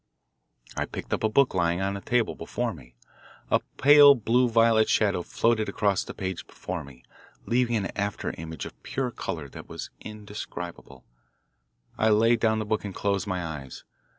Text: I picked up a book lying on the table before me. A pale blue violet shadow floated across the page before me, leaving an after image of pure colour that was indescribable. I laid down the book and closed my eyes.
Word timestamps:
I 0.75 0.85
picked 0.87 1.13
up 1.13 1.23
a 1.23 1.29
book 1.29 1.53
lying 1.53 1.79
on 1.79 1.93
the 1.93 2.01
table 2.01 2.33
before 2.33 2.73
me. 2.73 2.95
A 3.51 3.59
pale 3.77 4.15
blue 4.15 4.49
violet 4.49 4.89
shadow 4.89 5.21
floated 5.21 5.69
across 5.69 6.03
the 6.03 6.15
page 6.15 6.47
before 6.47 6.83
me, 6.83 7.03
leaving 7.45 7.75
an 7.75 7.91
after 7.95 8.31
image 8.39 8.65
of 8.65 8.81
pure 8.81 9.11
colour 9.11 9.47
that 9.49 9.69
was 9.69 9.91
indescribable. 9.99 11.05
I 11.99 12.09
laid 12.09 12.39
down 12.39 12.57
the 12.57 12.65
book 12.65 12.83
and 12.83 12.95
closed 12.95 13.27
my 13.27 13.45
eyes. 13.45 13.83